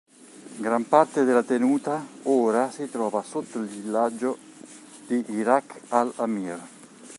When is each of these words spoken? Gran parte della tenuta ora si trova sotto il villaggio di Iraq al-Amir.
Gran 0.57 0.87
parte 0.87 1.25
della 1.25 1.43
tenuta 1.43 2.03
ora 2.23 2.71
si 2.71 2.89
trova 2.89 3.21
sotto 3.21 3.59
il 3.59 3.67
villaggio 3.67 4.35
di 5.05 5.23
Iraq 5.27 5.79
al-Amir. 5.89 6.59